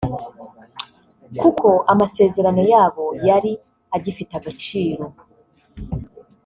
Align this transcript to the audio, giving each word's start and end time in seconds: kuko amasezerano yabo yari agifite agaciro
kuko 1.39 1.67
amasezerano 1.91 2.61
yabo 2.73 3.05
yari 3.27 3.51
agifite 3.95 4.33
agaciro 4.39 5.05